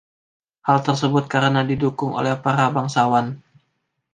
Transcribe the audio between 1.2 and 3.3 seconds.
karena didukung oleh para bangsawan.